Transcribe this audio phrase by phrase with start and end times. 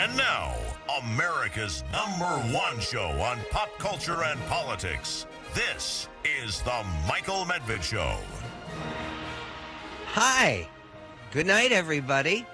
[0.00, 0.54] And now,
[1.02, 2.24] America's number
[2.56, 5.26] one show on pop culture and politics.
[5.54, 8.16] This is The Michael Medved Show.
[10.06, 10.66] Hi.
[11.32, 12.46] Good night, everybody.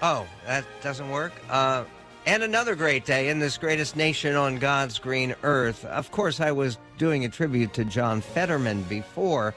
[0.00, 1.32] Oh, that doesn't work?
[1.50, 1.82] Uh,
[2.24, 5.84] and another great day in this greatest nation on God's green earth.
[5.86, 9.56] Of course, I was doing a tribute to John Fetterman before.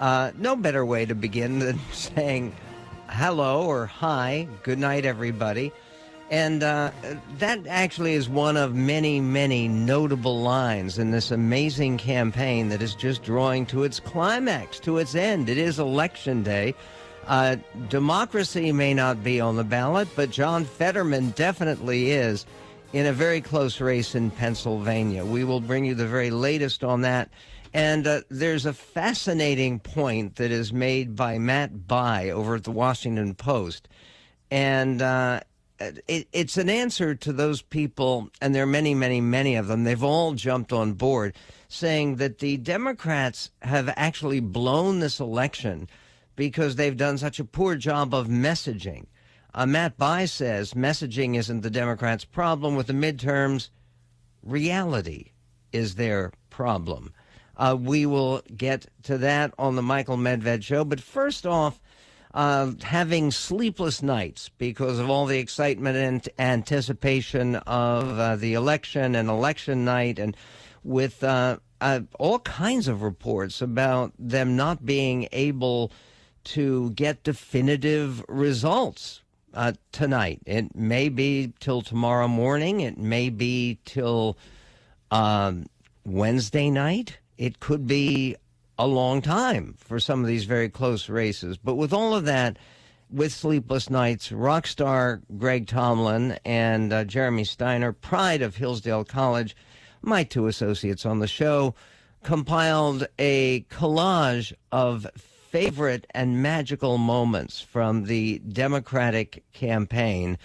[0.00, 2.56] Uh, no better way to begin than saying
[3.08, 5.72] hello or hi, good night, everybody.
[6.32, 6.92] And uh,
[7.40, 12.94] that actually is one of many, many notable lines in this amazing campaign that is
[12.94, 15.50] just drawing to its climax, to its end.
[15.50, 16.74] It is election day.
[17.26, 17.56] Uh,
[17.90, 22.46] democracy may not be on the ballot, but John Fetterman definitely is
[22.94, 25.26] in a very close race in Pennsylvania.
[25.26, 27.28] We will bring you the very latest on that.
[27.74, 32.70] And uh, there's a fascinating point that is made by Matt Bai over at the
[32.70, 33.86] Washington Post.
[34.50, 35.40] And uh,
[36.06, 39.84] it, it's an answer to those people, and there are many, many, many of them.
[39.84, 41.34] They've all jumped on board
[41.68, 45.88] saying that the Democrats have actually blown this election
[46.36, 49.06] because they've done such a poor job of messaging.
[49.54, 53.68] Uh, Matt Bai says messaging isn't the Democrats' problem with the midterms.
[54.42, 55.32] Reality
[55.72, 57.12] is their problem.
[57.56, 60.84] Uh, we will get to that on the Michael Medved show.
[60.84, 61.80] But first off,
[62.34, 69.14] uh, having sleepless nights because of all the excitement and anticipation of uh, the election
[69.14, 70.36] and election night, and
[70.82, 75.92] with uh, uh, all kinds of reports about them not being able
[76.44, 79.22] to get definitive results
[79.54, 80.40] uh, tonight.
[80.46, 82.80] It may be till tomorrow morning.
[82.80, 84.36] It may be till
[85.10, 85.66] um,
[86.04, 87.18] Wednesday night.
[87.36, 88.36] It could be
[88.82, 91.56] a long time for some of these very close races.
[91.56, 92.58] But with all of that,
[93.08, 99.54] with Sleepless Nights, rock star Greg Tomlin and uh, Jeremy Steiner, pride of Hillsdale College,
[100.00, 101.76] my two associates on the show,
[102.24, 110.38] compiled a collage of favorite and magical moments from the Democratic campaign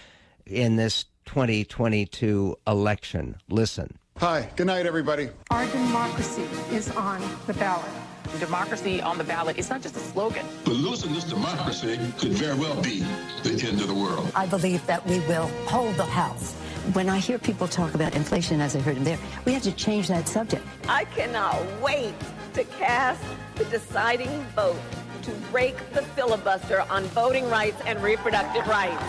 [0.46, 3.34] in this 2022 election.
[3.48, 3.98] Listen.
[4.18, 5.28] Hi, good night, everybody.
[5.50, 7.90] Our democracy is on the ballot.
[8.38, 10.46] Democracy on the ballot is not just a slogan.
[10.64, 13.00] But losing this democracy could very well be
[13.42, 14.30] the end of the world.
[14.34, 16.52] I believe that we will hold the House.
[16.92, 19.72] When I hear people talk about inflation, as I heard him there, we have to
[19.72, 20.64] change that subject.
[20.88, 22.14] I cannot wait
[22.54, 23.22] to cast
[23.56, 24.80] the deciding vote
[25.22, 29.02] to break the filibuster on voting rights and reproductive rights.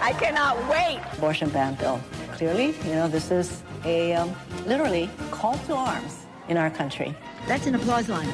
[0.00, 1.00] I cannot wait.
[1.18, 2.00] Abortion ban bill.
[2.32, 4.34] Clearly, you know, this is a um,
[4.66, 7.14] literally call to arms in our country.
[7.46, 8.28] That's an applause line.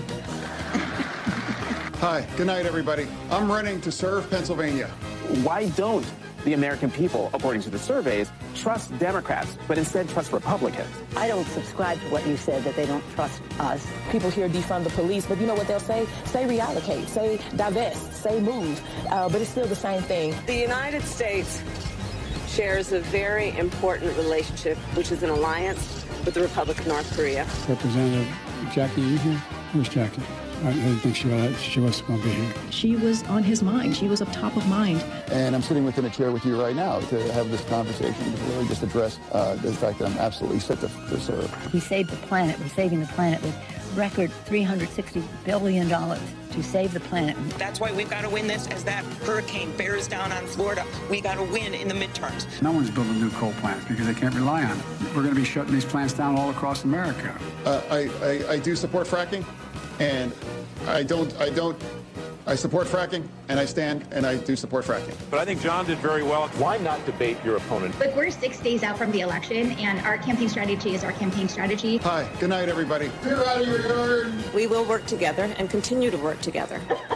[2.00, 3.06] Hi, good night, everybody.
[3.30, 4.88] I'm running to serve Pennsylvania.
[5.42, 6.04] Why don't
[6.44, 10.88] the American people, according to the surveys, trust Democrats, but instead trust Republicans.
[11.16, 13.86] I don't subscribe to what you said that they don't trust us.
[14.10, 16.06] People hear defund the police, but you know what they'll say?
[16.26, 18.80] Say reallocate, say divest, say move,
[19.10, 20.34] uh, but it's still the same thing.
[20.46, 21.62] The United States
[22.46, 27.46] shares a very important relationship, which is an alliance with the Republic of North Korea.
[27.68, 28.28] Representative
[28.72, 29.38] Jackie, you here?
[29.72, 30.22] Where's Jackie?
[30.62, 32.54] I didn't think she was, she was going to be here.
[32.70, 33.94] She was on his mind.
[33.94, 35.04] She was up top of mind.
[35.30, 38.42] And I'm sitting within a chair with you right now to have this conversation to
[38.44, 41.74] really just address uh, the fact that I'm absolutely fit to, to serve.
[41.74, 42.58] We saved the planet.
[42.58, 43.54] We're saving the planet with
[43.94, 47.36] record $360 billion to save the planet.
[47.58, 50.84] That's why we've got to win this as that hurricane bears down on Florida.
[51.10, 52.62] We got to win in the midterms.
[52.62, 54.84] No one's building new coal plants because they can't rely on it.
[55.14, 57.36] We're going to be shutting these plants down all across America.
[57.64, 59.44] Uh, I, I, I do support fracking,
[59.98, 60.32] and
[60.86, 61.76] I don't, I don't,
[62.46, 65.14] I support fracking, and I stand, and I do support fracking.
[65.30, 66.48] But I think John did very well.
[66.58, 67.94] Why not debate your opponent?
[67.98, 71.48] But we're six days out from the election, and our campaign strategy is our campaign
[71.48, 71.96] strategy.
[71.98, 73.10] Hi, good night, everybody.
[73.22, 74.54] Get out of your yard.
[74.54, 76.82] We will work together and continue to work together.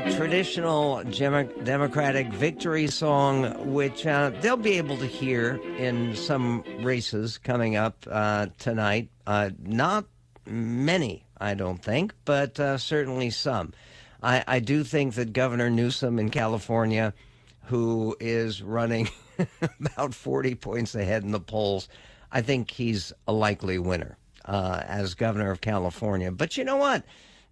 [0.00, 7.76] traditional Democratic victory song, which uh, they'll be able to hear in some races coming
[7.76, 9.08] up uh, tonight.
[9.26, 10.06] Uh, not
[10.46, 13.72] many, I don't think, but uh, certainly some.
[14.22, 17.14] I, I do think that Governor Newsom in California,
[17.64, 19.08] who is running
[19.80, 21.88] about 40 points ahead in the polls,
[22.32, 26.32] I think he's a likely winner uh, as governor of California.
[26.32, 27.04] But you know what?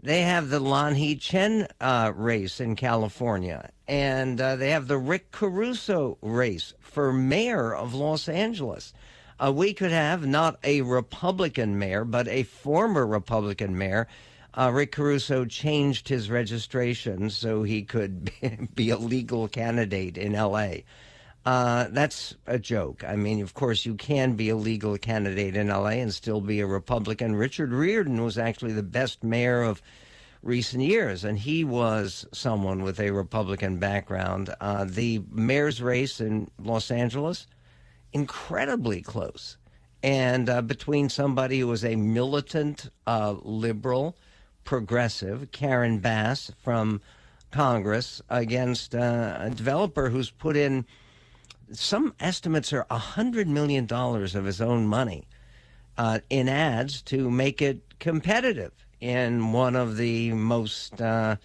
[0.06, 5.32] They have the Lanhee Chen uh, race in California, and uh, they have the Rick
[5.32, 8.94] Caruso race for mayor of Los Angeles.
[9.40, 14.06] Uh, we could have not a Republican mayor, but a former Republican mayor
[14.54, 18.30] uh, Rick Caruso changed his registration so he could
[18.76, 20.84] be a legal candidate in L.A.
[21.46, 23.04] Uh, that's a joke.
[23.06, 26.58] I mean, of course, you can be a legal candidate in LA and still be
[26.58, 27.36] a Republican.
[27.36, 29.80] Richard Riordan was actually the best mayor of
[30.42, 34.52] recent years, and he was someone with a Republican background.
[34.60, 37.46] Uh, the mayor's race in Los Angeles,
[38.12, 39.56] incredibly close.
[40.02, 44.16] And uh, between somebody who was a militant uh, liberal,
[44.64, 47.00] progressive, Karen Bass from
[47.52, 50.84] Congress, against uh, a developer who's put in
[51.72, 55.26] some estimates are $100 million of his own money
[55.98, 61.36] uh, in ads to make it competitive in one of the most uh,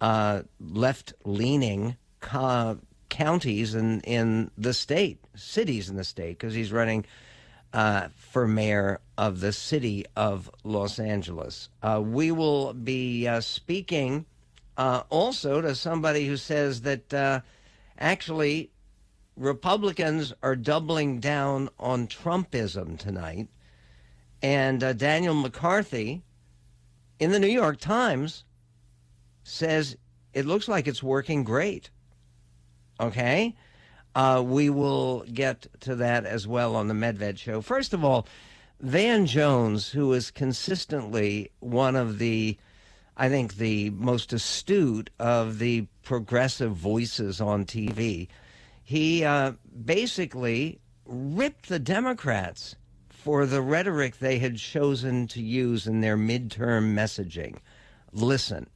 [0.00, 2.78] uh, left leaning co-
[3.08, 7.04] counties in, in the state, cities in the state, because he's running
[7.72, 11.68] uh, for mayor of the city of Los Angeles.
[11.82, 14.24] Uh, we will be uh, speaking
[14.76, 17.42] also to somebody who says that
[17.98, 18.70] actually
[19.36, 23.48] Republicans are doubling down on Trumpism tonight.
[24.42, 26.22] And uh, Daniel McCarthy
[27.18, 28.44] in the New York Times
[29.42, 29.96] says
[30.32, 31.90] it looks like it's working great.
[33.00, 33.54] Okay?
[34.14, 37.60] Uh, we will get to that as well on the Medved show.
[37.60, 38.26] First of all,
[38.80, 42.56] Van Jones, who is consistently one of the,
[43.16, 48.28] I think, the most astute of the progressive voices on TV,
[48.84, 49.52] he uh,
[49.84, 52.76] basically ripped the Democrats
[53.08, 57.56] for the rhetoric they had chosen to use in their midterm messaging.
[58.12, 58.68] Listen.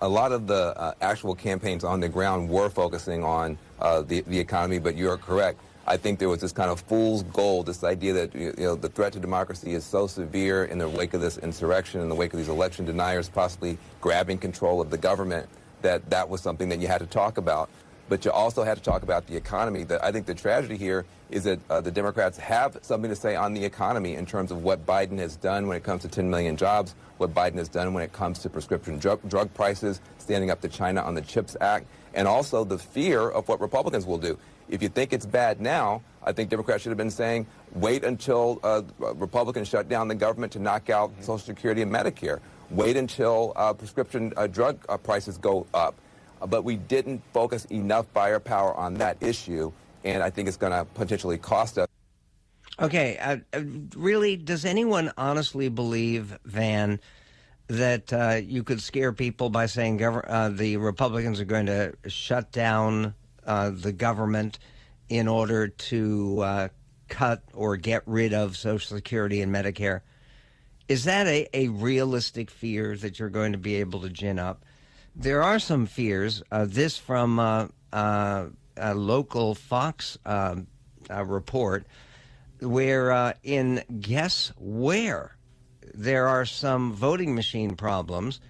[0.00, 4.20] A lot of the uh, actual campaigns on the ground were focusing on uh, the,
[4.22, 5.60] the economy, but you're correct.
[5.86, 8.88] I think there was this kind of fool's gold, this idea that you know the
[8.88, 12.32] threat to democracy is so severe in the wake of this insurrection, in the wake
[12.32, 15.48] of these election deniers possibly grabbing control of the government,
[15.82, 17.68] that that was something that you had to talk about
[18.12, 19.84] but you also had to talk about the economy.
[19.84, 23.36] That I think the tragedy here is that uh, the Democrats have something to say
[23.36, 26.28] on the economy in terms of what Biden has done when it comes to 10
[26.28, 30.50] million jobs, what Biden has done when it comes to prescription drug, drug prices, standing
[30.50, 34.18] up to China on the CHIPS Act, and also the fear of what Republicans will
[34.18, 34.38] do.
[34.68, 38.60] If you think it's bad now, I think Democrats should have been saying, wait until
[38.62, 42.40] uh, Republicans shut down the government to knock out Social Security and Medicare.
[42.68, 45.94] Wait until uh, prescription uh, drug uh, prices go up
[46.46, 49.72] but we didn't focus enough buyer power on that issue,
[50.04, 51.88] and I think it's going to potentially cost us.
[52.80, 53.60] Okay, uh, uh,
[53.94, 57.00] really, does anyone honestly believe, Van,
[57.68, 62.50] that uh, you could scare people by saying uh, the Republicans are going to shut
[62.50, 63.14] down
[63.46, 64.58] uh, the government
[65.08, 66.68] in order to uh,
[67.08, 70.00] cut or get rid of Social Security and Medicare?
[70.88, 74.64] Is that a, a realistic fear that you're going to be able to gin up?
[75.14, 76.42] There are some fears.
[76.50, 80.66] Uh, this from uh, uh, a local Fox um,
[81.10, 81.86] report,
[82.60, 85.36] where uh, in guess where
[85.94, 88.40] there are some voting machine problems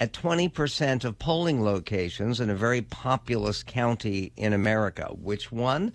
[0.00, 5.08] at 20% of polling locations in a very populous county in America.
[5.12, 5.92] Which one?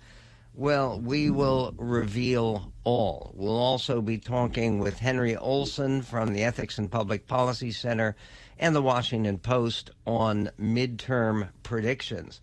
[0.58, 3.30] Well, we will reveal all.
[3.36, 8.16] We'll also be talking with Henry Olsen from the Ethics and Public Policy Center
[8.58, 12.40] and the Washington Post on midterm predictions,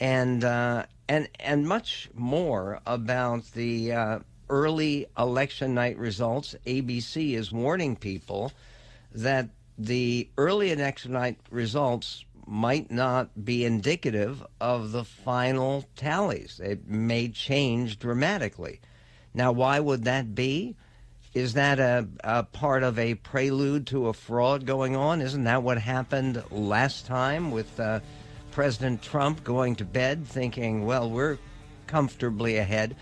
[0.00, 4.18] and uh, and and much more about the uh,
[4.50, 6.56] early election night results.
[6.66, 8.50] ABC is warning people
[9.12, 16.60] that the early election night results might not be indicative of the final tallies.
[16.62, 18.80] It may change dramatically.
[19.34, 20.76] Now, why would that be?
[21.34, 25.22] is that a, a, part of a prelude to a fraud going on?
[25.22, 28.00] Isn't that what happened last time with uh,
[28.50, 31.38] President Trump going to bed thinking, well, we're
[31.86, 32.96] comfortably ahead?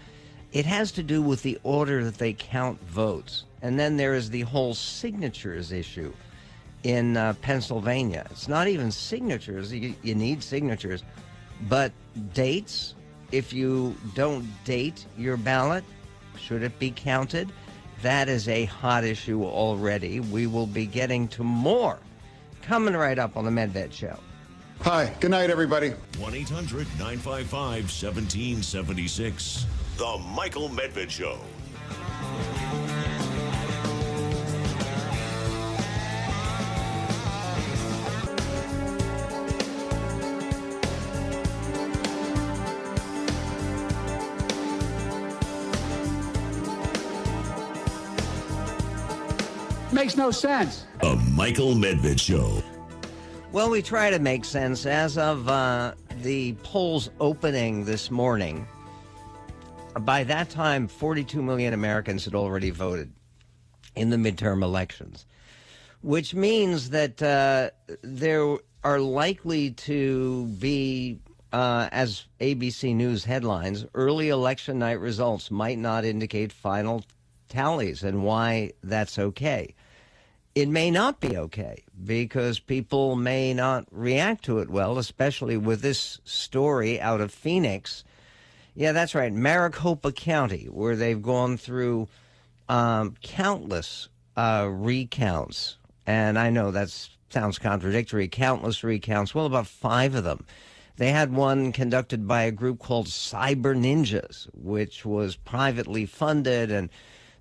[0.53, 3.45] It has to do with the order that they count votes.
[3.63, 6.13] And then there is the whole signatures issue
[6.85, 8.27] in uh, Pennsylvania.
[8.31, 11.05] It's not even signatures, you, you need signatures,
[11.69, 11.93] but
[12.33, 12.95] dates.
[13.33, 15.85] If you don't date your ballot,
[16.37, 17.53] should it be counted?
[18.03, 20.21] That is a hot issue already.
[20.21, 21.99] We will be getting to more
[22.63, 24.19] coming right up on the Medved Show.
[24.83, 25.91] Hi, good night, everybody.
[26.19, 29.67] 1 800 955 1776.
[29.97, 31.39] The Michael Medved Show.
[50.01, 50.87] Makes no sense.
[51.03, 52.63] The Michael Medved Show.
[53.53, 54.87] Well, we try to make sense.
[54.87, 55.93] As of uh,
[56.23, 58.67] the polls opening this morning,
[60.01, 63.13] by that time, 42 million Americans had already voted
[63.95, 65.27] in the midterm elections,
[66.01, 67.69] which means that uh,
[68.01, 71.19] there are likely to be,
[71.53, 77.05] uh, as ABC News headlines, early election night results might not indicate final
[77.51, 79.75] tallies and why that's okay.
[80.55, 85.81] It may not be okay because people may not react to it well, especially with
[85.81, 88.03] this story out of Phoenix.
[88.75, 92.09] Yeah, that's right, Maricopa County, where they've gone through
[92.69, 95.77] um, countless uh, recounts.
[96.07, 96.91] And I know that
[97.31, 99.35] sounds contradictory, countless recounts.
[99.35, 100.45] Well, about five of them.
[100.97, 106.91] They had one conducted by a group called Cyber Ninjas, which was privately funded and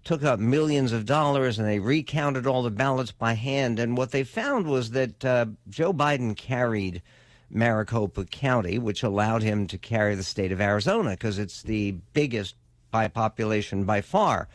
[0.03, 3.79] took up millions of dollars and they recounted all the ballots by hand.
[3.79, 7.01] And what they found was that uh, Joe Biden carried
[7.49, 12.55] Maricopa County, which allowed him to carry the state of Arizona because it's the biggest
[12.91, 14.47] by population by far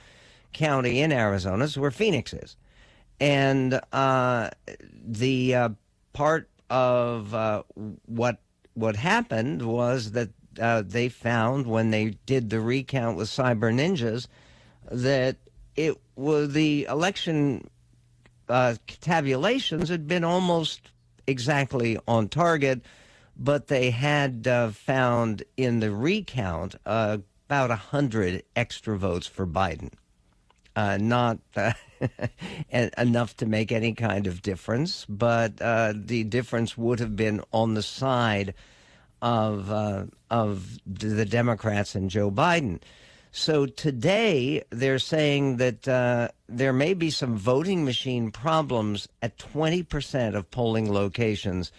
[0.52, 2.56] county in Arizona, is where Phoenix is.
[3.20, 4.50] And uh,
[5.04, 5.68] the uh,
[6.12, 7.62] part of uh,
[8.06, 8.38] what
[8.74, 14.26] what happened was that uh, they found when they did the recount with Cyber Ninjas
[14.90, 15.36] that
[15.76, 17.68] it the election
[18.48, 20.90] uh, tabulations had been almost
[21.26, 22.82] exactly on target,
[23.36, 29.46] but they had uh, found in the recount uh, about a hundred extra votes for
[29.46, 29.90] Biden.
[30.76, 31.72] Uh, not uh,
[32.98, 37.74] enough to make any kind of difference, but uh, the difference would have been on
[37.74, 38.54] the side
[39.22, 39.70] of
[40.30, 42.80] of the Democrats and Joe Biden.
[43.36, 50.36] So today they're saying that uh, there may be some voting machine problems at 20%
[50.36, 51.72] of polling locations.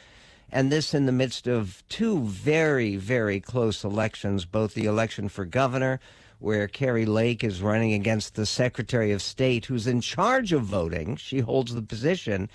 [0.51, 5.45] And this in the midst of two very, very close elections, both the election for
[5.45, 6.01] governor,
[6.39, 11.15] where Kari Lake is running against the Secretary of State, who's in charge of voting.
[11.15, 12.49] She holds the position.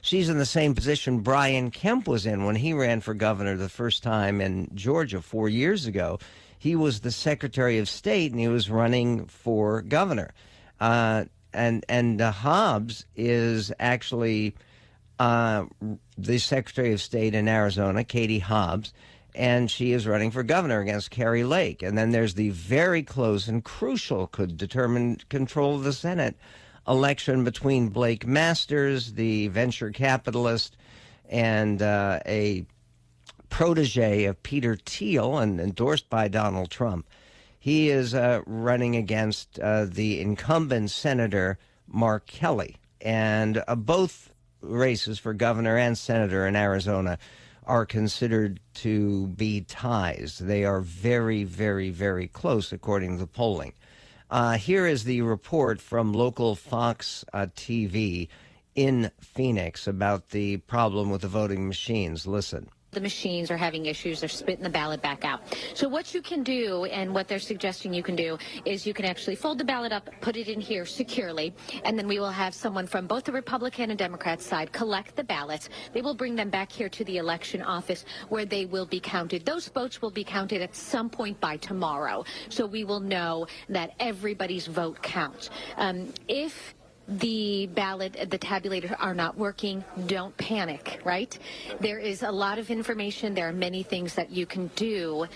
[0.00, 3.68] She's in the same position Brian Kemp was in when he ran for governor the
[3.68, 6.18] first time in Georgia four years ago
[6.58, 10.32] he was the Secretary of State and he was running for governor.
[10.80, 14.54] Uh, and and Hobbs is actually
[15.18, 15.64] uh,
[16.18, 18.92] the Secretary of State in Arizona, Katie Hobbs,
[19.34, 21.82] and she is running for governor against Kari Lake.
[21.82, 26.36] And then there's the very close and crucial, could determine control of the Senate
[26.88, 30.76] election between Blake Masters, the venture capitalist,
[31.28, 32.64] and uh, a
[33.48, 37.06] protege of Peter Thiel and endorsed by Donald Trump.
[37.58, 42.76] He is uh, running against uh, the incumbent Senator Mark Kelly.
[43.00, 47.18] And uh, both races for governor and senator in Arizona
[47.64, 50.38] are considered to be ties.
[50.38, 53.72] They are very, very, very close, according to the polling.
[54.30, 58.28] Uh, here is the report from local Fox uh, TV
[58.74, 62.26] in Phoenix about the problem with the voting machines.
[62.26, 64.20] Listen the machines are having issues.
[64.20, 65.42] They're spitting the ballot back out.
[65.74, 69.04] So what you can do and what they're suggesting you can do is you can
[69.04, 72.54] actually fold the ballot up, put it in here securely, and then we will have
[72.54, 75.68] someone from both the Republican and Democrat side collect the ballots.
[75.92, 79.44] They will bring them back here to the election office where they will be counted.
[79.44, 82.24] Those votes will be counted at some point by tomorrow.
[82.48, 85.50] So we will know that everybody's vote counts.
[85.76, 86.74] Um, if
[87.08, 91.38] the ballot, the tabulator are not working, don't panic, right?
[91.80, 93.34] There is a lot of information.
[93.34, 95.26] There are many things that you can do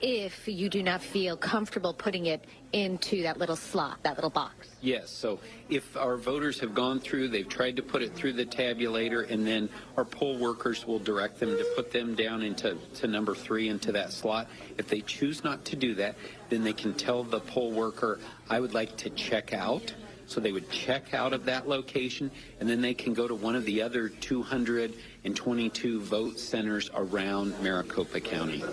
[0.00, 4.68] if you do not feel comfortable putting it into that little slot, that little box.
[4.80, 5.10] Yes.
[5.10, 5.38] So
[5.68, 9.46] if our voters have gone through, they've tried to put it through the tabulator, and
[9.46, 13.68] then our poll workers will direct them to put them down into to number three
[13.68, 14.48] into that slot.
[14.76, 16.16] If they choose not to do that,
[16.48, 18.18] then they can tell the poll worker,
[18.50, 19.94] I would like to check out
[20.32, 23.54] so they would check out of that location and then they can go to one
[23.54, 28.64] of the other 222 vote centers around Maricopa County.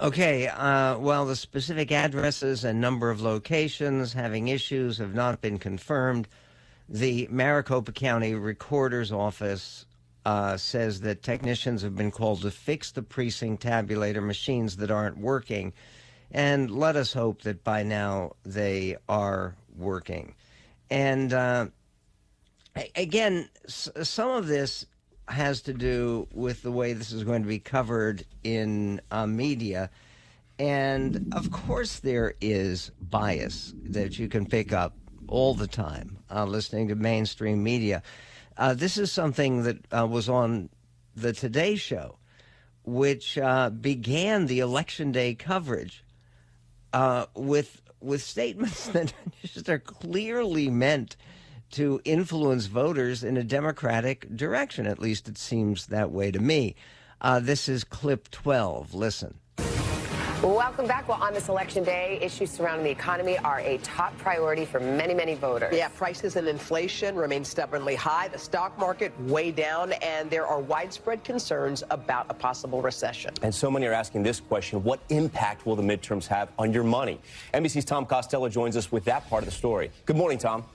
[0.00, 5.58] Okay, uh, well, the specific addresses and number of locations having issues have not been
[5.58, 6.28] confirmed.
[6.88, 9.86] The Maricopa County Recorder's Office
[10.24, 15.18] uh, says that technicians have been called to fix the precinct tabulator machines that aren't
[15.18, 15.72] working.
[16.30, 20.34] And let us hope that by now they are working.
[20.90, 21.66] And uh,
[22.94, 24.86] again, s- some of this
[25.28, 29.90] has to do with the way this is going to be covered in uh, media.
[30.58, 34.94] And of course, there is bias that you can pick up
[35.26, 38.02] all the time, uh, listening to mainstream media.
[38.56, 40.68] Uh, this is something that uh, was on
[41.16, 42.18] the Today Show,
[42.84, 46.04] which uh, began the election day coverage
[46.92, 51.16] uh, with with statements that just are clearly meant
[51.72, 54.86] to influence voters in a democratic direction.
[54.86, 56.76] At least it seems that way to me.
[57.20, 58.94] Uh, this is clip 12.
[58.94, 59.40] Listen.
[60.44, 61.08] Welcome back.
[61.08, 65.14] Well, on this election day, issues surrounding the economy are a top priority for many,
[65.14, 65.74] many voters.
[65.74, 70.60] Yeah, prices and inflation remain stubbornly high, the stock market way down, and there are
[70.60, 73.32] widespread concerns about a possible recession.
[73.40, 76.84] And so many are asking this question what impact will the midterms have on your
[76.84, 77.18] money?
[77.54, 79.90] NBC's Tom Costello joins us with that part of the story.
[80.04, 80.66] Good morning, Tom.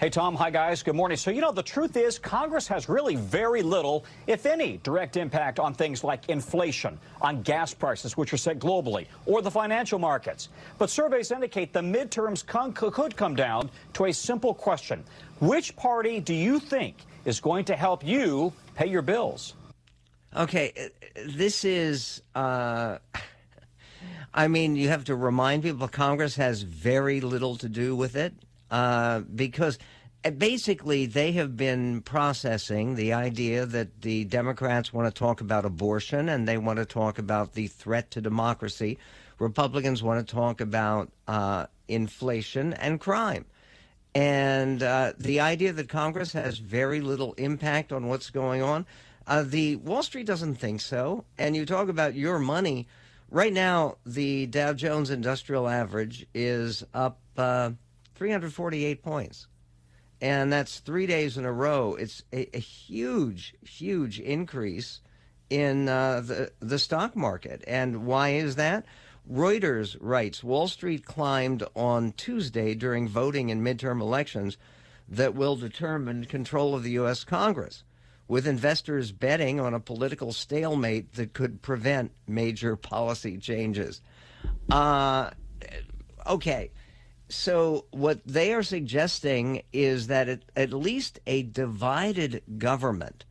[0.00, 0.34] Hey, Tom.
[0.34, 0.82] Hi, guys.
[0.82, 1.16] Good morning.
[1.16, 5.60] So, you know, the truth is, Congress has really very little, if any, direct impact
[5.60, 10.48] on things like inflation, on gas prices, which are set globally, or the financial markets.
[10.78, 15.04] But surveys indicate the midterms could come down to a simple question
[15.38, 19.54] Which party do you think is going to help you pay your bills?
[20.34, 22.20] Okay, uh, this is.
[22.34, 22.98] Uh...
[24.36, 28.34] I mean, you have to remind people Congress has very little to do with it
[28.70, 29.78] uh, because
[30.24, 35.64] uh, basically they have been processing the idea that the Democrats want to talk about
[35.64, 38.98] abortion and they want to talk about the threat to democracy.
[39.38, 43.44] Republicans want to talk about uh, inflation and crime.
[44.14, 48.86] And uh, the idea that Congress has very little impact on what's going on,
[49.26, 51.24] uh, the Wall Street doesn't think so.
[51.36, 52.86] And you talk about your money.
[53.30, 57.70] Right now, the Dow Jones Industrial Average is up uh,
[58.14, 59.46] 348 points.
[60.20, 61.94] And that's three days in a row.
[61.94, 65.00] It's a, a huge, huge increase
[65.50, 67.62] in uh, the, the stock market.
[67.66, 68.86] And why is that?
[69.30, 74.56] Reuters writes Wall Street climbed on Tuesday during voting in midterm elections
[75.08, 77.24] that will determine control of the U.S.
[77.24, 77.84] Congress,
[78.28, 84.00] with investors betting on a political stalemate that could prevent major policy changes.
[84.70, 85.30] Uh,
[86.26, 86.70] okay
[87.34, 93.24] so what they are suggesting is that it, at least a divided government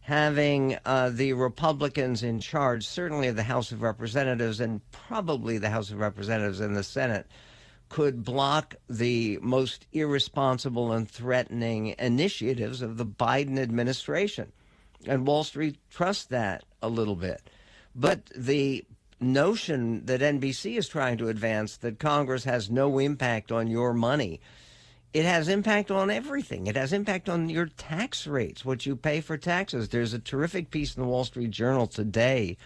[0.00, 5.68] having uh, the Republicans in charge, certainly of the House of Representatives and probably the
[5.68, 7.26] House of Representatives and the Senate,
[7.90, 14.52] could block the most irresponsible and threatening initiatives of the Biden administration.
[15.06, 17.42] And Wall Street trusts that a little bit.
[17.94, 18.84] But the
[19.20, 24.40] notion that NBC is trying to advance that Congress has no impact on your money.
[25.12, 26.66] It has impact on everything.
[26.66, 29.88] It has impact on your tax rates, what you pay for taxes.
[29.88, 32.56] There's a terrific piece in the Wall Street Journal today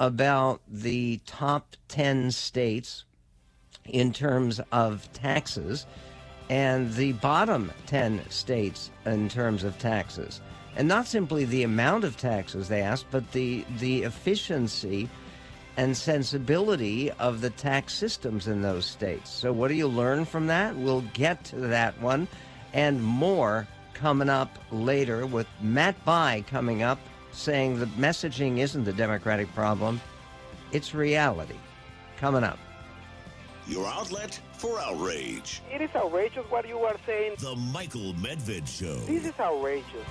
[0.00, 3.04] about the top 10 states
[3.84, 5.86] in terms of taxes
[6.50, 10.40] and the bottom 10 states in terms of taxes.
[10.76, 15.08] And not simply the amount of taxes they ask, but the, the efficiency
[15.76, 19.30] and sensibility of the tax systems in those states.
[19.30, 20.76] So, what do you learn from that?
[20.76, 22.28] We'll get to that one
[22.72, 26.98] and more coming up later with Matt Bai coming up
[27.32, 30.00] saying the messaging isn't the Democratic problem,
[30.72, 31.56] it's reality.
[32.18, 32.58] Coming up.
[33.66, 35.62] Your outlet for outrage.
[35.72, 37.36] It is outrageous what you are saying.
[37.38, 38.94] The Michael Medved Show.
[39.06, 40.06] This is outrageous.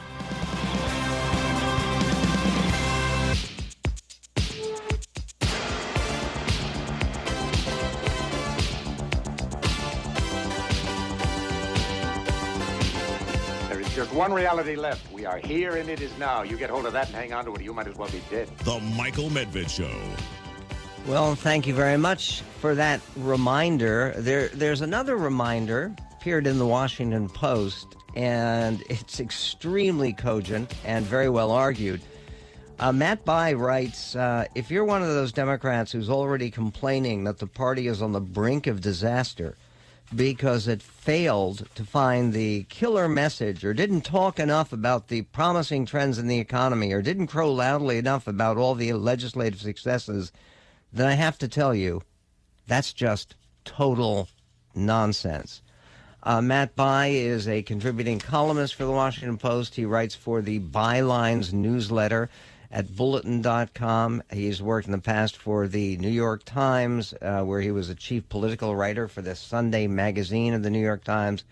[14.14, 15.12] One reality left.
[15.12, 16.44] We are here and it is now.
[16.44, 18.22] You get hold of that and hang on to it, you might as well be
[18.30, 18.48] dead.
[18.60, 19.92] The Michael Medved Show.
[21.08, 24.14] Well, thank you very much for that reminder.
[24.18, 31.28] There, there's another reminder appeared in the Washington Post, and it's extremely cogent and very
[31.28, 32.02] well argued.
[32.80, 37.40] Uh, Matt Bai writes uh, If you're one of those Democrats who's already complaining that
[37.40, 39.58] the party is on the brink of disaster,
[40.16, 45.86] because it failed to find the killer message or didn't talk enough about the promising
[45.86, 50.32] trends in the economy or didn't crow loudly enough about all the legislative successes,
[50.92, 52.02] then I have to tell you,
[52.68, 54.28] that's just total
[54.76, 55.62] nonsense.
[56.22, 59.76] Uh, Matt Bai is a contributing columnist for the Washington Post.
[59.76, 62.30] He writes for the Bylines newsletter
[62.74, 64.24] at bulletin.com.
[64.32, 67.96] He's worked in the past for the New York Times, uh, where he was a
[67.96, 71.44] chief political writer for the Sunday magazine of the New York Times,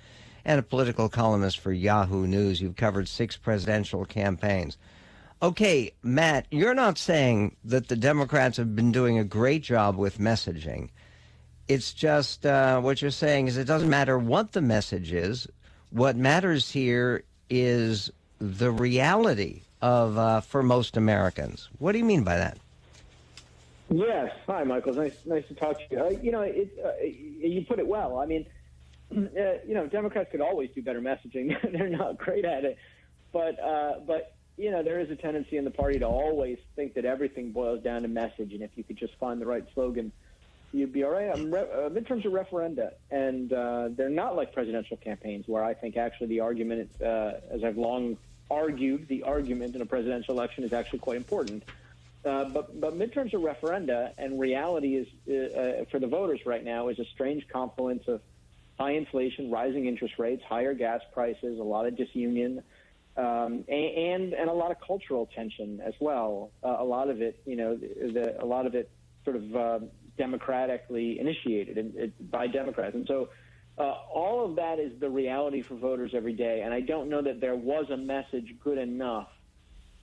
[0.43, 2.59] and a political columnist for Yahoo News.
[2.59, 4.79] You've covered six presidential campaigns.
[5.43, 10.17] Okay, Matt, you're not saying that the Democrats have been doing a great job with
[10.17, 10.89] messaging.
[11.67, 15.47] It's just uh, what you're saying is it doesn't matter what the message is.
[15.91, 21.69] What matters here is the reality of uh, for most Americans.
[21.79, 22.57] What do you mean by that?
[23.89, 24.31] Yes.
[24.47, 24.93] Hi, Michael.
[24.93, 25.99] Nice, nice to talk to you.
[25.99, 28.19] Uh, you know, it, uh, you put it well.
[28.19, 28.45] I mean,
[29.11, 29.25] uh,
[29.67, 31.55] you know, Democrats could always do better messaging.
[31.71, 32.77] They're not great at it,
[33.33, 36.93] but uh, but you know, there is a tendency in the party to always think
[36.93, 40.11] that everything boils down to message, and if you could just find the right slogan,
[40.71, 41.33] you'd be all right.
[41.33, 45.73] Um, re- uh, midterms are referenda, and uh, they're not like presidential campaigns, where I
[45.73, 48.17] think actually the argument, uh, as I've long
[48.51, 51.63] argued, the argument in a presidential election is actually quite important.
[52.23, 56.63] Uh, but but midterms are referenda, and reality is uh, uh, for the voters right
[56.63, 58.21] now is a strange confluence of
[58.79, 62.61] high inflation, rising interest rates, higher gas prices, a lot of disunion,
[63.17, 66.51] um, and and a lot of cultural tension as well.
[66.63, 68.91] Uh, a lot of it, you know, the, a lot of it
[69.25, 69.79] sort of uh,
[70.15, 73.29] democratically initiated by Democrats, and so.
[73.81, 77.23] Uh, all of that is the reality for voters every day, and I don't know
[77.23, 79.29] that there was a message good enough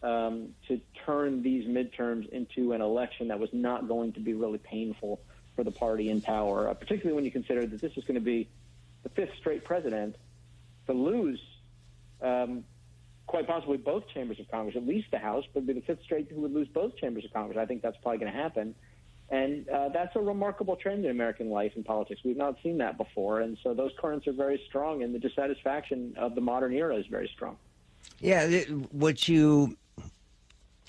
[0.03, 4.59] um, to turn these midterms into an election that was not going to be really
[4.59, 5.21] painful
[5.55, 8.21] for the party in power, uh, particularly when you consider that this is going to
[8.21, 8.49] be
[9.05, 10.17] the fifth straight president
[10.89, 11.41] to lose
[12.21, 12.65] um,
[13.29, 16.29] quite possibly both chambers of Congress, at least the House, but be the fifth straight
[16.33, 17.57] who would lose both chambers of Congress.
[17.57, 18.75] I think that's probably going to happen.
[19.31, 22.23] And uh, that's a remarkable trend in American life and politics.
[22.25, 23.41] We've not seen that before.
[23.41, 27.07] And so those currents are very strong, and the dissatisfaction of the modern era is
[27.07, 27.57] very strong.
[28.21, 29.77] Yeah, what you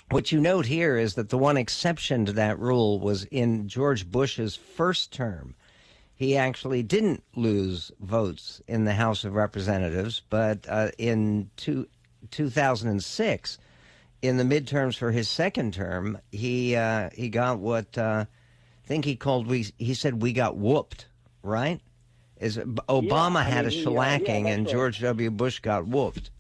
[0.09, 4.09] what you note here is that the one exception to that rule was in George
[4.09, 5.53] Bush's first term.
[6.15, 11.87] He actually didn't lose votes in the House of Representatives, but uh, in two,
[12.31, 13.57] 2006,
[14.21, 18.25] in the midterms for his second term, he uh, he got what uh,
[18.83, 21.07] I think he called we he said we got whooped,
[21.43, 21.81] right?
[22.37, 24.73] Is Obama yeah, had mean, a shellacking yeah, and right.
[24.73, 25.29] George W.
[25.29, 26.31] Bush got whooped.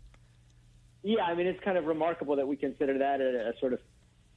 [1.03, 3.79] Yeah, I mean, it's kind of remarkable that we consider that a, a sort of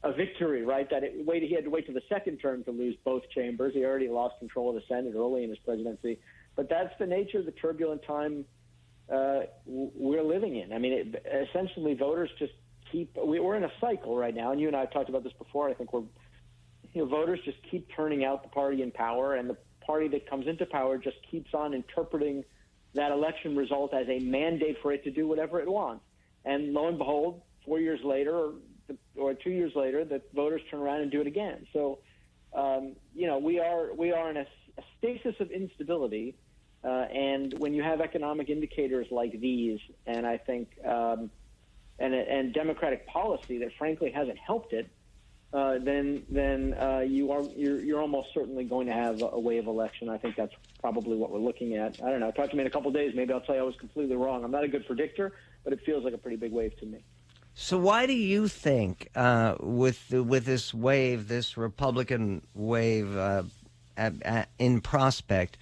[0.04, 0.88] a victory, right?
[0.90, 3.74] That it, wait, he had to wait to the second term to lose both chambers.
[3.74, 6.18] He already lost control of the Senate early in his presidency.
[6.56, 8.44] But that's the nature of the turbulent time
[9.12, 10.72] uh, we're living in.
[10.72, 12.52] I mean, it, essentially, voters just
[12.92, 13.16] keep.
[13.16, 15.32] We, we're in a cycle right now, and you and I have talked about this
[15.44, 15.68] before.
[15.68, 16.04] I think we're,
[16.92, 20.30] you know, voters just keep turning out the party in power, and the party that
[20.30, 22.44] comes into power just keeps on interpreting
[22.94, 26.04] that election result as a mandate for it to do whatever it wants.
[26.44, 28.52] And lo and behold, four years later, or,
[29.16, 31.66] or two years later, the voters turn around and do it again.
[31.72, 31.98] So,
[32.54, 34.46] um, you know, we are we are in a,
[34.78, 36.36] a stasis of instability.
[36.84, 41.30] Uh, and when you have economic indicators like these, and I think, um,
[41.98, 44.88] and, and democratic policy that frankly hasn't helped it,
[45.52, 49.66] uh, then then uh, you are you're, you're almost certainly going to have a, wave
[49.66, 50.08] election.
[50.08, 52.02] I think that's probably what we're looking at.
[52.02, 52.30] I don't know.
[52.30, 53.12] Talk to me in a couple of days.
[53.14, 54.44] Maybe I'll tell you I was completely wrong.
[54.44, 57.04] I'm not a good predictor, but it feels like a pretty big wave to me.
[57.54, 63.42] So why do you think, uh, with with this wave, this Republican wave uh,
[63.94, 65.58] at, at, in prospect,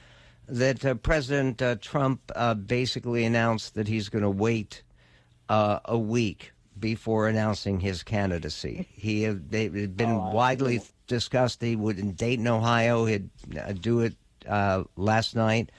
[0.48, 2.30] that uh, President uh, Trump
[2.64, 4.84] basically announced that he's going to wait
[5.50, 8.88] uh, a week before announcing his candidacy?
[8.92, 13.28] He had, they, it had been Oh, widely discussed he would in Dayton, Ohio, he'd
[13.60, 14.14] uh, do it
[14.48, 15.70] uh, last night.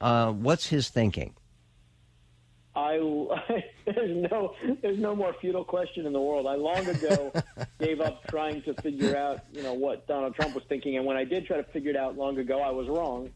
[0.00, 1.34] Uh, what's his thinking?
[2.74, 2.96] I
[3.84, 6.46] there's no there's no more futile question in the world.
[6.46, 7.32] I long ago
[7.80, 11.16] gave up trying to figure out you know what Donald Trump was thinking, and when
[11.16, 13.30] I did try to figure it out long ago, I was wrong.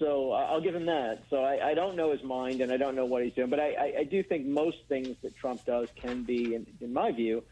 [0.00, 1.24] So I'll give him that.
[1.28, 3.60] So I, I don't know his mind, and I don't know what he's doing, but
[3.60, 7.12] I, I, I do think most things that Trump does can be, in, in my
[7.12, 7.44] view,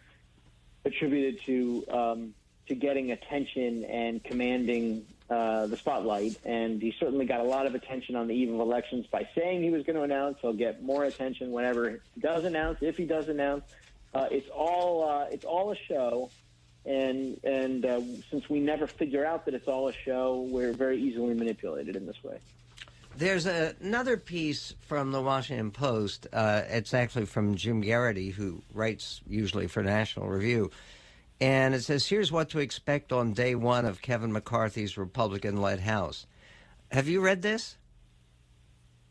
[0.86, 2.34] attributed to um,
[2.68, 6.38] to getting attention and commanding uh, the spotlight.
[6.44, 9.62] And he certainly got a lot of attention on the eve of elections by saying
[9.62, 10.38] he was going to announce.
[10.40, 13.64] He'll get more attention whenever he does announce, if he does announce.
[14.14, 16.30] Uh, it's all uh, it's all a show,
[16.88, 21.00] and and uh, since we never figure out that it's all a show, we're very
[21.00, 22.38] easily manipulated in this way.
[23.16, 26.28] There's a, another piece from the Washington Post.
[26.32, 30.70] Uh, it's actually from Jim Geraghty, who writes usually for National Review.
[31.40, 35.80] And it says, here's what to expect on day one of Kevin McCarthy's Republican led
[35.80, 36.26] House.
[36.90, 37.76] Have you read this?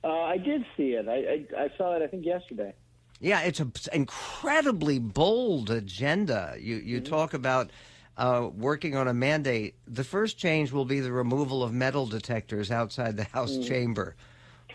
[0.04, 1.08] Uh, I did see it.
[1.08, 2.74] I, I, I saw it, I think, yesterday.
[3.20, 6.56] Yeah, it's an incredibly bold agenda.
[6.60, 7.10] You, you mm-hmm.
[7.10, 7.72] talk about
[8.16, 9.76] uh, working on a mandate.
[9.88, 13.68] The first change will be the removal of metal detectors outside the House mm-hmm.
[13.68, 14.16] chamber,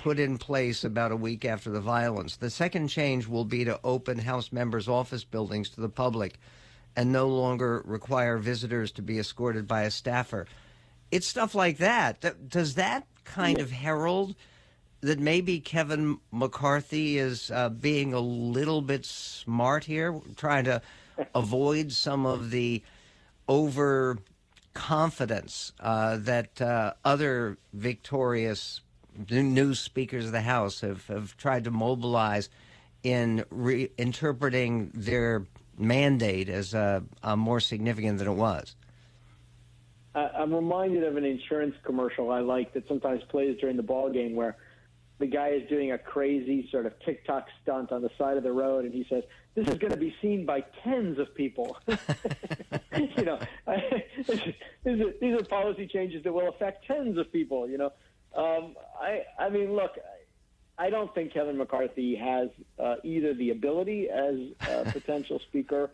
[0.02, 2.36] put in place about a week after the violence.
[2.36, 6.38] The second change will be to open House members' office buildings to the public
[6.96, 10.46] and no longer require visitors to be escorted by a staffer.
[11.10, 12.20] it's stuff like that.
[12.22, 14.34] Th- Does that kind of herald
[15.02, 20.80] that maybe Kevin McCarthy is uh, being a little bit smart here, trying to
[21.34, 22.82] avoid some of the
[23.48, 28.80] overconfidence uh, that uh, other victorious
[29.28, 32.48] new speakers of the House have, have tried to mobilize
[33.02, 35.44] in re- interpreting their
[35.76, 38.74] mandate as uh, uh, more significant than it was.
[40.14, 44.36] I'm reminded of an insurance commercial I like that sometimes plays during the ball game
[44.36, 44.58] where
[45.22, 48.50] the guy is doing a crazy sort of TikTok stunt on the side of the
[48.50, 49.22] road, and he says,
[49.54, 53.38] "This is going to be seen by tens of people." you know,
[54.84, 57.68] these, are, these are policy changes that will affect tens of people.
[57.68, 57.92] You know,
[58.34, 59.92] um, I I mean, look,
[60.76, 64.34] I don't think Kevin McCarthy has uh, either the ability as
[64.68, 65.92] a potential speaker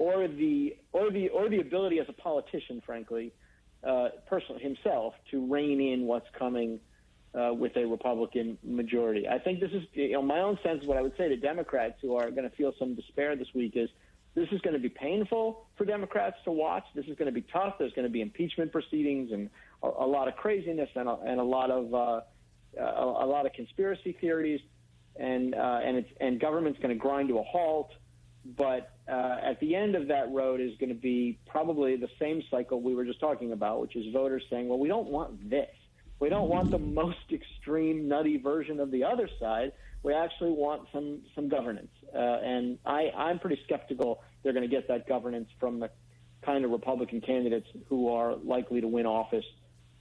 [0.00, 3.32] or the or the or the ability as a politician, frankly,
[3.84, 6.80] uh, personally himself to rein in what's coming
[7.34, 9.28] uh, with a Republican majority.
[9.28, 10.82] I think this is, you know, my own sense.
[10.82, 13.48] of What I would say to Democrats who are going to feel some despair this
[13.54, 13.88] week is
[14.34, 16.84] this is going to be painful for Democrats to watch.
[16.94, 17.74] This is going to be tough.
[17.78, 19.48] There's going to be impeachment proceedings and
[19.82, 22.20] a, a lot of craziness and a, and a lot of uh,
[22.78, 24.60] a, a lot of conspiracy theories,
[25.16, 27.92] and uh, and it's and government's going to grind to a halt.
[28.56, 32.42] But uh, at the end of that road is going to be probably the same
[32.50, 35.73] cycle we were just talking about, which is voters saying, "Well, we don't want this.
[36.24, 39.72] We don't want the most extreme, nutty version of the other side.
[40.02, 44.74] We actually want some some governance." Uh, and I, I'm pretty skeptical they're going to
[44.74, 45.90] get that governance from the
[46.40, 49.44] kind of Republican candidates who are likely to win office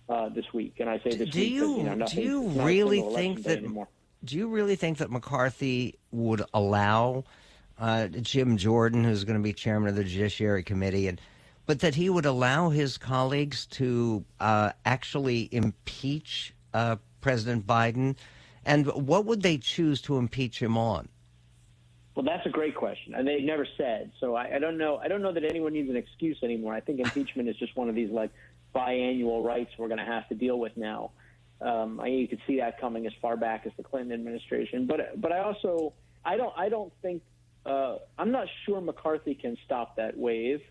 [0.08, 0.76] uh, this week.
[0.80, 2.68] And I say this do week you, you know, nothing, do you it's not a
[2.68, 3.90] really think that anymore.
[4.24, 7.26] do you really think that McCarthy would allow
[7.78, 11.20] uh, Jim Jordan, who's going to be chairman of the Judiciary Committee, and
[11.65, 18.15] but that he would allow his colleagues to uh, actually impeach uh, President Biden,
[18.65, 21.08] and what would they choose to impeach him on?
[22.15, 24.12] Well, that's a great question, and they never said.
[24.19, 24.97] So I, I don't know.
[24.97, 26.73] I don't know that anyone needs an excuse anymore.
[26.73, 28.32] I think impeachment is just one of these like
[28.76, 31.12] biannual rites we're going to have to deal with now.
[31.62, 35.19] Um, I you could see that coming as far back as the Clinton administration, but
[35.19, 35.93] but I also
[36.26, 37.23] I don't I don't think
[37.65, 40.62] uh, I'm not sure McCarthy can stop that wave,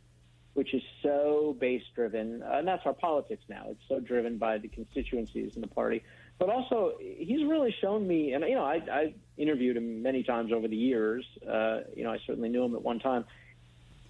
[0.55, 3.65] which is so base driven, uh, and that's our politics now.
[3.71, 6.03] It's so driven by the constituencies in the party.
[6.39, 10.53] But also, he's really shown me, and you know, I, I interviewed him many times
[10.53, 11.25] over the years.
[11.49, 13.25] Uh, you know, I certainly knew him at one time.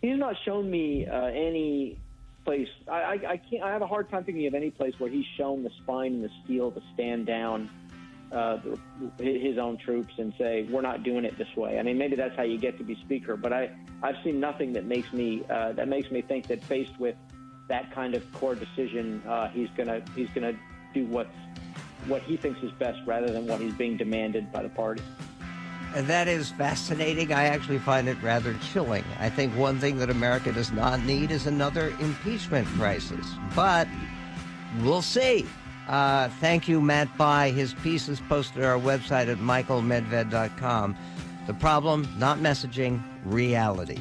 [0.01, 1.99] He's not shown me uh, any
[2.45, 2.69] place.
[2.91, 3.63] I, I, I can't.
[3.63, 6.25] I have a hard time thinking of any place where he's shown the spine and
[6.25, 7.71] the steel to stand down
[8.33, 8.59] uh,
[9.19, 12.37] his own troops and say, "We're not doing it this way." I mean, maybe that's
[12.37, 13.37] how you get to be speaker.
[13.37, 13.71] But I,
[14.03, 17.17] I've seen nothing that makes me uh, that makes me think that faced with
[17.69, 20.55] that kind of core decision, uh, he's gonna he's gonna
[20.93, 21.35] do what's
[22.07, 25.03] what he thinks is best rather than what he's being demanded by the party.
[25.95, 27.33] And that is fascinating.
[27.33, 29.05] I actually find it rather chilling.
[29.19, 33.27] I think one thing that America does not need is another impeachment crisis.
[33.55, 33.87] But
[34.81, 35.47] we'll see.
[35.89, 37.51] Uh, thank you, Matt Bai.
[37.51, 40.97] His piece is posted on our website at michaelmedved.com.
[41.47, 43.99] The problem, not messaging, reality.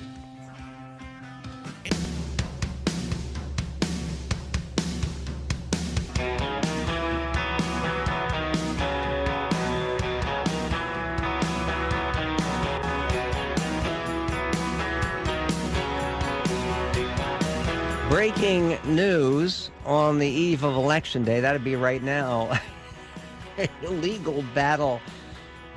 [20.11, 22.59] On the eve of Election Day, that'd be right now.
[23.57, 24.99] An illegal battle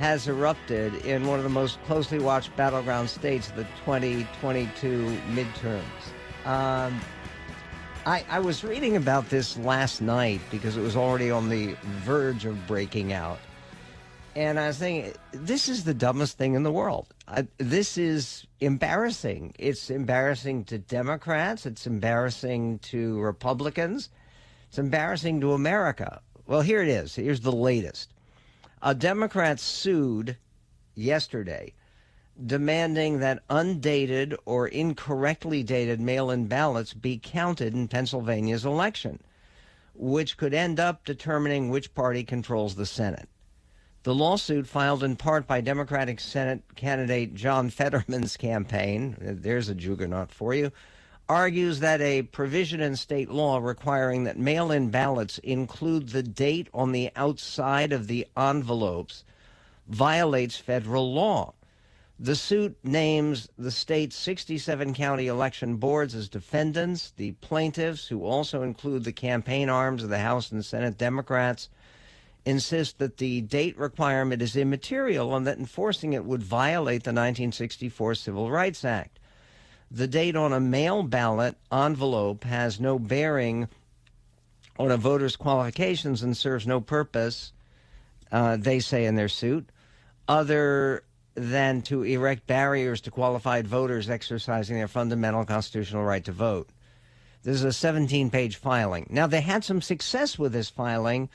[0.00, 5.82] has erupted in one of the most closely watched battleground states, of the 2022 midterms.
[6.44, 7.00] Um,
[8.06, 12.44] I, I was reading about this last night because it was already on the verge
[12.44, 13.38] of breaking out.
[14.34, 17.06] And I was thinking, this is the dumbest thing in the world.
[17.28, 19.54] Uh, this is embarrassing.
[19.60, 21.66] It's embarrassing to Democrats.
[21.66, 24.10] It's embarrassing to Republicans.
[24.74, 26.20] It's embarrassing to America.
[26.48, 27.14] Well, here it is.
[27.14, 28.12] Here's the latest.
[28.82, 30.36] A Democrat sued
[30.96, 31.74] yesterday
[32.44, 39.20] demanding that undated or incorrectly dated mail in ballots be counted in Pennsylvania's election,
[39.94, 43.28] which could end up determining which party controls the Senate.
[44.02, 50.32] The lawsuit, filed in part by Democratic Senate candidate John Fetterman's campaign, there's a juggernaut
[50.32, 50.72] for you,
[51.28, 56.68] argues that a provision in state law requiring that mail in ballots include the date
[56.74, 59.24] on the outside of the envelopes
[59.88, 61.54] violates federal law.
[62.18, 67.12] The suit names the state's 67 county election boards as defendants.
[67.16, 71.68] The plaintiffs, who also include the campaign arms of the House and Senate Democrats,
[72.44, 78.14] insist that the date requirement is immaterial and that enforcing it would violate the 1964
[78.14, 79.13] Civil Rights Act.
[79.94, 83.68] The date on a mail ballot envelope has no bearing
[84.76, 87.52] on a voter's qualifications and serves no purpose,
[88.32, 89.70] uh, they say in their suit,
[90.26, 91.04] other
[91.36, 96.70] than to erect barriers to qualified voters exercising their fundamental constitutional right to vote.
[97.44, 99.06] This is a 17 page filing.
[99.10, 101.28] Now, they had some success with this filing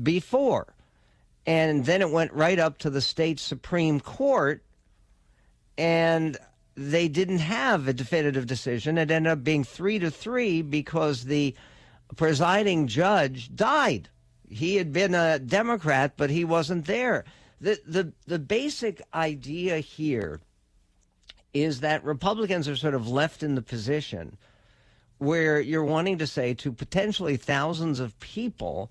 [0.00, 0.74] before,
[1.44, 4.62] and then it went right up to the state Supreme Court,
[5.76, 6.38] and
[6.76, 8.98] they didn't have a definitive decision.
[8.98, 11.54] It ended up being three to three because the
[12.16, 14.08] presiding judge died.
[14.48, 17.24] He had been a Democrat, but he wasn't there
[17.60, 20.40] the the the basic idea here
[21.54, 24.36] is that Republicans are sort of left in the position
[25.18, 28.90] where you're wanting to say to potentially thousands of people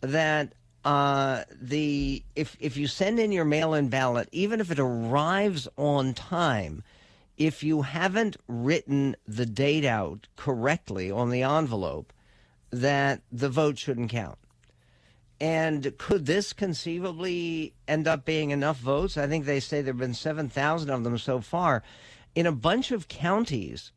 [0.00, 0.54] that
[0.84, 6.14] uh, the if if you send in your mail-in ballot, even if it arrives on
[6.14, 6.82] time,
[7.40, 12.12] if you haven't written the date out correctly on the envelope,
[12.70, 14.38] that the vote shouldn't count.
[15.40, 19.16] And could this conceivably end up being enough votes?
[19.16, 21.82] I think they say there have been 7,000 of them so far.
[22.34, 23.90] In a bunch of counties,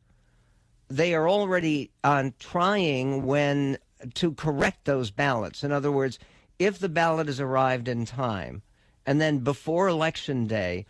[0.88, 3.76] they are already uh, trying when
[4.14, 5.62] to correct those ballots.
[5.62, 6.18] In other words,
[6.58, 8.62] if the ballot has arrived in time,
[9.04, 10.86] and then before election day,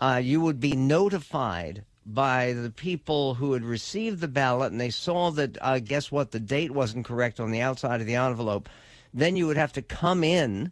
[0.00, 4.90] uh, you would be notified by the people who had received the ballot and they
[4.90, 8.68] saw that, uh, guess what, the date wasn't correct on the outside of the envelope
[9.16, 10.70] then you would have to come in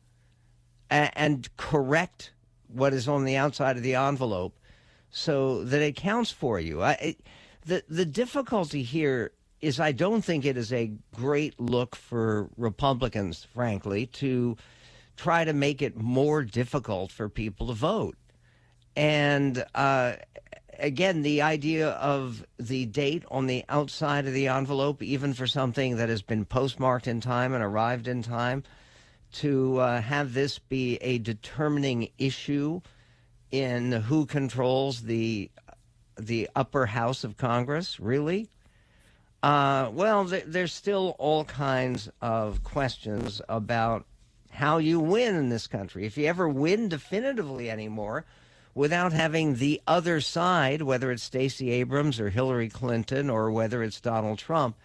[0.90, 2.32] and, and correct
[2.68, 4.58] what is on the outside of the envelope
[5.10, 6.82] so that it counts for you.
[6.82, 7.20] I, it,
[7.64, 13.46] the the difficulty here is I don't think it is a great look for Republicans,
[13.54, 14.58] frankly, to
[15.16, 18.18] try to make it more difficult for people to vote.
[18.94, 20.16] And uh,
[20.78, 25.96] again, the idea of the date on the outside of the envelope, even for something
[25.96, 28.62] that has been postmarked in time and arrived in time,
[29.32, 32.80] to uh, have this be a determining issue
[33.50, 35.50] in who controls the
[36.16, 38.48] the upper house of Congress, really?
[39.42, 44.06] Uh, well, th- there's still all kinds of questions about
[44.50, 46.06] how you win in this country.
[46.06, 48.24] If you ever win definitively anymore,
[48.74, 54.00] without having the other side, whether it's Stacey Abrams or Hillary Clinton or whether it's
[54.00, 54.76] Donald Trump,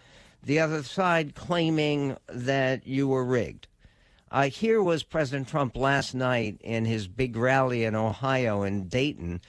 [0.42, 3.66] the other side claiming that you were rigged.
[4.30, 9.40] Uh, here was President Trump last night in his big rally in Ohio in Dayton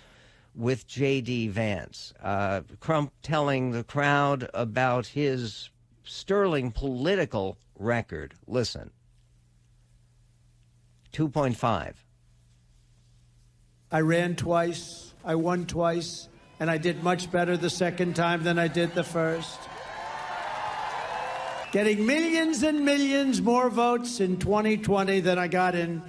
[0.56, 1.50] with J.D.
[1.50, 2.14] Vance.
[2.22, 5.70] Uh, Trump telling the crowd about his
[6.04, 8.34] sterling political record.
[8.48, 8.92] Listen
[11.14, 11.94] 2.5.
[13.92, 16.30] I ran twice, I won twice,
[16.62, 19.60] and I did much better the second time than I did the first.
[21.74, 26.02] Getting millions and millions more votes in 2020 than I got in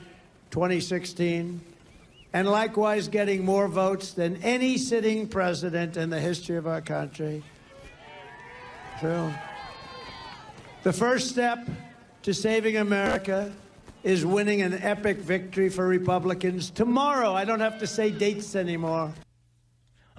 [0.50, 1.60] 2016,
[2.32, 7.42] and likewise getting more votes than any sitting president in the history of our country.
[9.00, 9.32] True.
[10.84, 11.68] The first step
[12.22, 13.52] to saving America
[14.02, 17.32] is winning an epic victory for Republicans tomorrow.
[17.32, 19.12] I don't have to say dates anymore.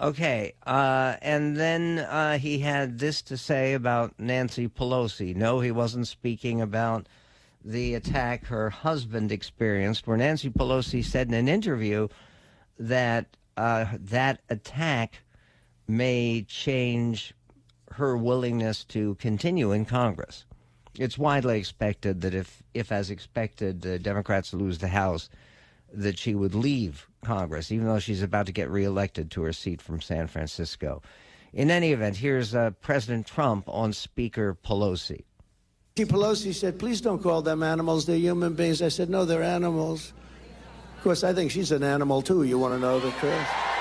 [0.01, 5.35] Okay, uh, and then uh, he had this to say about Nancy Pelosi.
[5.35, 7.07] No, he wasn't speaking about
[7.63, 12.07] the attack her husband experienced, where Nancy Pelosi said in an interview
[12.79, 15.19] that uh, that attack
[15.87, 17.33] may change
[17.91, 20.45] her willingness to continue in Congress
[20.97, 25.29] it's widely expected that if, if as expected, the Democrats lose the House,
[25.91, 29.81] that she would leave Congress, even though she's about to get reelected to her seat
[29.81, 31.01] from San Francisco.
[31.53, 35.23] In any event, here's uh, President Trump on Speaker Pelosi.
[35.95, 38.07] Pelosi said, please don't call them animals.
[38.07, 38.81] They're human beings.
[38.81, 40.13] I said, no, they're animals.
[40.97, 42.43] Of course, I think she's an animal, too.
[42.43, 43.72] You want to know the truth?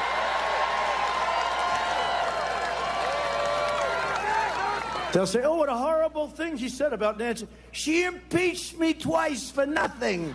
[5.13, 7.47] They'll say, oh, what a horrible thing she said about Nancy.
[7.71, 10.35] She impeached me twice for nothing.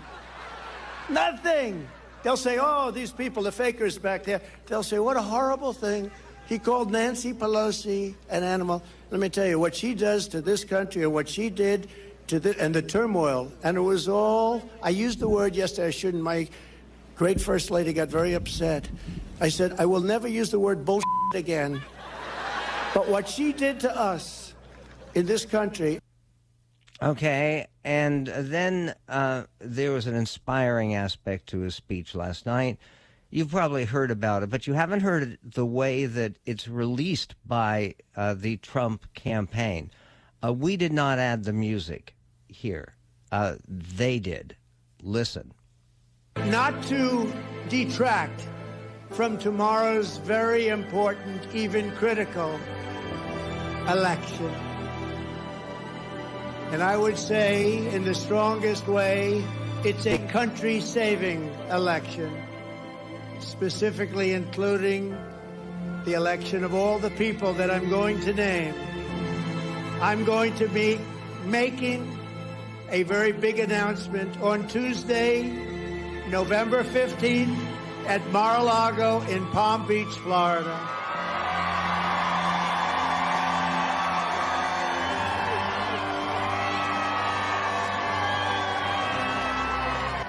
[1.10, 1.88] nothing.
[2.22, 4.42] They'll say, oh, these people, the fakers back there.
[4.68, 6.12] They'll say, what a horrible thing.
[6.48, 8.84] He called Nancy Pelosi an animal.
[9.10, 11.90] Let me tell you, what she does to this country and what she did
[12.28, 13.52] to the, and the turmoil.
[13.64, 16.22] And it was all, I used the word yesterday, I shouldn't.
[16.22, 16.48] My
[17.16, 18.88] great First Lady, got very upset.
[19.42, 21.82] I said, I will never use the word bullshit again.
[22.94, 24.37] But what she did to us
[25.18, 26.00] in this country.
[27.02, 32.78] Okay, and then uh, there was an inspiring aspect to his speech last night.
[33.32, 37.36] You've probably heard about it, but you haven't heard it the way that it's released
[37.46, 39.92] by uh, the Trump campaign.
[40.44, 42.16] Uh, we did not add the music
[42.48, 42.96] here.
[43.32, 44.56] Uh, they did.
[45.02, 45.52] Listen.
[46.46, 47.32] Not to
[47.70, 48.48] detract
[49.10, 52.60] from tomorrow's very important, even critical
[53.88, 54.67] election.
[56.72, 59.44] And I would say, in the strongest way,
[59.86, 62.36] it's a country saving election,
[63.40, 65.18] specifically including
[66.04, 68.74] the election of all the people that I'm going to name.
[70.02, 71.00] I'm going to be
[71.46, 72.18] making
[72.90, 75.44] a very big announcement on Tuesday,
[76.30, 77.58] November 15th
[78.08, 80.78] at Mar-a-Lago in Palm Beach, Florida.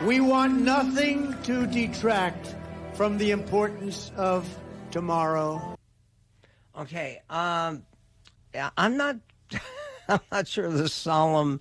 [0.08, 2.54] We want nothing to detract
[2.94, 4.48] from the importance of
[4.90, 5.76] tomorrow.
[6.78, 7.84] Okay, um,
[8.78, 9.16] I'm not,
[10.08, 11.60] I'm not sure the solemn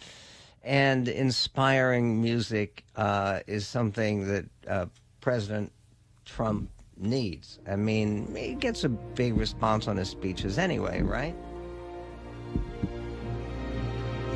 [0.63, 4.85] and inspiring music uh, is something that uh,
[5.19, 5.73] President
[6.23, 7.59] Trump needs.
[7.67, 11.35] I mean, he gets a big response on his speeches anyway, right?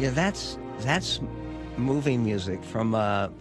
[0.01, 1.21] Yeah, that's that's
[1.77, 3.31] movie music from a,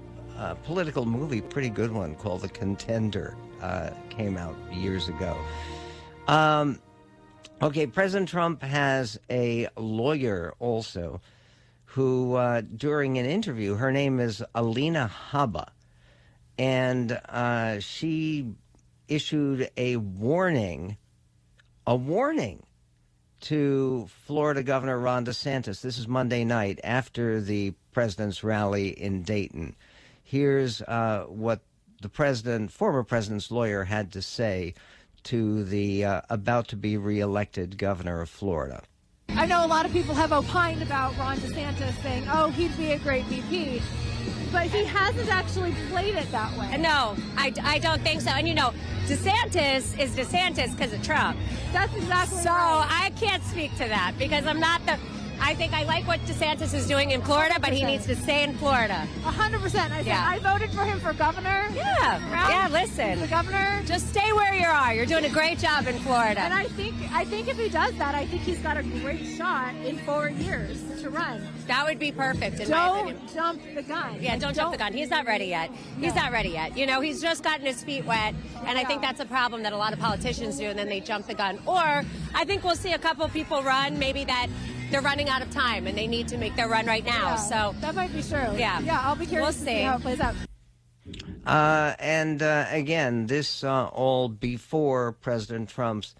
[0.41, 3.36] a political movie, pretty good one called The Contender.
[3.61, 5.36] Uh, came out years ago.
[6.26, 6.80] Um,
[7.61, 11.20] okay, President Trump has a lawyer also
[11.84, 15.68] who, uh, during an interview, her name is Alina Habba,
[16.57, 18.47] and uh, she
[19.09, 20.97] issued a warning,
[21.86, 22.62] a warning
[23.41, 25.82] to Florida Governor Ron DeSantis.
[25.82, 29.76] This is Monday night after the president's rally in Dayton.
[30.31, 31.59] Here's uh, what
[32.03, 34.74] the president, former president's lawyer, had to say
[35.24, 38.85] to the uh, about to be reelected governor of Florida.
[39.31, 42.93] I know a lot of people have opined about Ron DeSantis saying, oh, he'd be
[42.93, 43.83] a great VP,
[44.53, 46.76] but he hasn't actually played it that way.
[46.76, 48.31] No, I, I don't think so.
[48.31, 48.72] And you know,
[49.07, 51.39] DeSantis is DeSantis because of Trump.
[51.72, 52.87] That's exactly so right.
[52.89, 54.97] I can't speak to that because I'm not the.
[55.43, 58.45] I think I like what DeSantis is doing in Florida, but he needs to stay
[58.45, 59.07] in Florida.
[59.22, 59.93] Hundred percent.
[59.93, 60.24] I said Yeah.
[60.28, 61.66] I voted for him for governor.
[61.74, 62.68] Yeah, yeah.
[62.70, 63.82] Listen, the governor.
[63.86, 64.95] just stay where you are.
[64.95, 66.41] You're doing a great job in Florida.
[66.41, 69.24] And I think I think if he does that, I think he's got a great
[69.36, 71.49] shot in four years to run.
[71.66, 73.16] that would be perfect in my opinion.
[73.16, 74.18] Don't jump the gun.
[74.20, 74.93] Yeah, don't jump the gun.
[74.93, 75.70] He's not ready yet.
[75.99, 76.22] He's No.
[76.22, 76.76] not ready yet.
[76.76, 78.34] You know, he's just gotten his feet wet,
[78.66, 81.01] and I think that's a problem that a lot of politicians do, and then they
[81.01, 81.59] jump the gun.
[81.66, 84.49] Or I think we'll see a couple people run, maybe that
[84.91, 87.30] they're running out of time and they need to make their run right now.
[87.30, 88.57] Yeah, so that might be true.
[88.57, 89.82] Yeah, Yeah, I'll be curious We'll to see see.
[89.82, 90.34] how it plays out.
[91.47, 96.14] Uh, and uh, again, this uh, all before President Trump's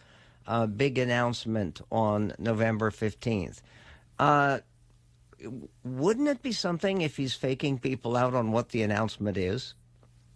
[0.47, 3.61] uh, big announcement on November 15th.
[4.19, 4.59] Uh,
[5.85, 9.75] wouldn't it be something if he's faking people out on what the announcement is?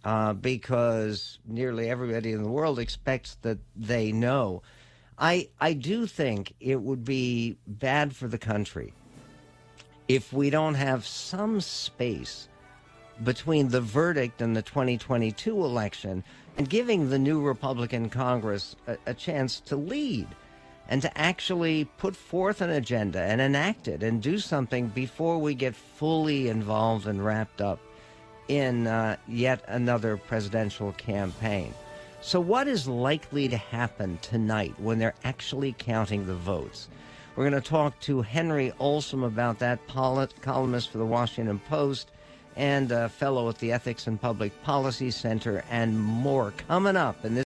[0.05, 4.62] Uh, because nearly everybody in the world expects that they know.
[5.18, 8.92] I, I do think it would be bad for the country
[10.08, 12.48] if we don't have some space
[13.22, 16.24] between the verdict and the 2022 election
[16.56, 20.26] and giving the new Republican Congress a, a chance to lead
[20.88, 25.54] and to actually put forth an agenda and enact it and do something before we
[25.54, 27.78] get fully involved and wrapped up
[28.48, 31.72] in uh, yet another presidential campaign.
[32.27, 36.89] So, what is likely to happen tonight when they're actually counting the votes?
[37.37, 42.09] We're going to talk to Henry Olsen about that, polit- columnist for the Washington Post
[42.57, 47.35] and a fellow at the Ethics and Public Policy Center, and more coming up in
[47.35, 47.43] this.